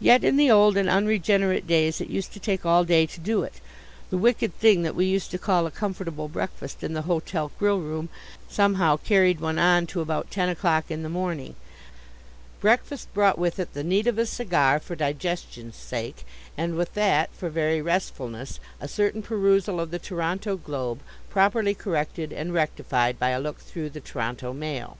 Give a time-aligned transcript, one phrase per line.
[0.00, 3.42] Yet in the old and unregenerate days it used to take all day to do
[3.42, 3.54] it:
[4.10, 7.80] the wicked thing that we used to call a comfortable breakfast in the hotel grill
[7.80, 8.10] room
[8.50, 11.54] somehow carried one on to about ten o'clock in the morning.
[12.60, 17.30] Breakfast brought with it the need of a cigar for digestion's sake and with that,
[17.34, 21.00] for very restfulness, a certain perusal of the Toronto Globe,
[21.30, 24.98] properly corrected and rectified by a look through the Toronto Mail.